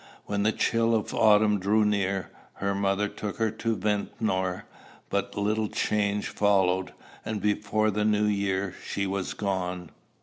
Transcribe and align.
When 0.25 0.41
the 0.41 0.51
chills 0.51 0.95
of 0.95 1.13
autumn 1.13 1.59
drew 1.59 1.85
near, 1.85 2.31
her 2.53 2.73
mother 2.73 3.07
took 3.07 3.37
her 3.37 3.51
to 3.51 3.75
Ventnor; 3.75 4.65
but 5.11 5.37
little 5.37 5.67
change 5.67 6.29
followed, 6.29 6.91
and 7.23 7.39
before 7.39 7.91
the 7.91 8.03
new 8.03 8.25
year 8.25 8.73
she 8.83 9.05
was 9.05 9.35
gone. 9.35 9.91